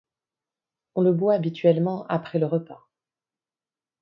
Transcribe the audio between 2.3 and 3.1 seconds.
le repas.